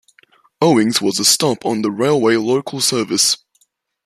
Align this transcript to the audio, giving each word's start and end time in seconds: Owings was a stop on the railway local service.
Owings 0.63 0.99
was 0.99 1.19
a 1.19 1.25
stop 1.25 1.63
on 1.63 1.83
the 1.83 1.91
railway 1.91 2.35
local 2.35 2.81
service. 2.81 3.37